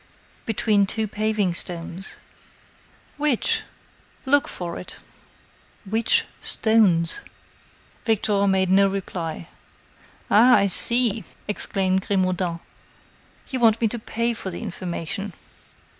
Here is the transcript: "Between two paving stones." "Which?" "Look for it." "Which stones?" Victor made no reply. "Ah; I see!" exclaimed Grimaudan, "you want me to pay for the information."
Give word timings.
"Between 0.47 0.87
two 0.87 1.07
paving 1.07 1.53
stones." 1.53 2.15
"Which?" 3.17 3.61
"Look 4.25 4.47
for 4.47 4.79
it." 4.79 4.95
"Which 5.87 6.25
stones?" 6.39 7.21
Victor 8.03 8.47
made 8.47 8.71
no 8.71 8.87
reply. 8.87 9.47
"Ah; 10.31 10.55
I 10.55 10.65
see!" 10.65 11.23
exclaimed 11.47 12.01
Grimaudan, 12.01 12.61
"you 13.51 13.59
want 13.59 13.79
me 13.79 13.87
to 13.89 13.99
pay 13.99 14.33
for 14.33 14.49
the 14.49 14.63
information." 14.63 15.33